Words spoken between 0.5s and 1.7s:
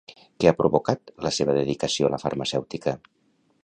ha provocat la seva